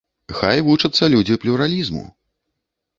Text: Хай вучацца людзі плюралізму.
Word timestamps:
Хай 0.37 0.63
вучацца 0.69 1.11
людзі 1.17 1.39
плюралізму. 1.47 2.05